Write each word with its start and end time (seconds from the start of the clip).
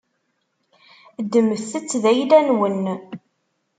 Ddmet-tt 1.23 1.91
d 2.01 2.03
ayla-nwen. 2.11 2.83